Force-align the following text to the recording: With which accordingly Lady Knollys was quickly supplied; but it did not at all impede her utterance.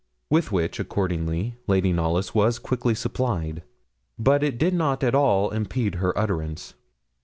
With 0.31 0.51
which 0.51 0.79
accordingly 0.79 1.57
Lady 1.67 1.93
Knollys 1.93 2.33
was 2.33 2.57
quickly 2.57 2.95
supplied; 2.95 3.61
but 4.17 4.41
it 4.41 4.57
did 4.57 4.73
not 4.73 5.03
at 5.03 5.13
all 5.13 5.51
impede 5.51 5.93
her 6.01 6.17
utterance. 6.17 6.73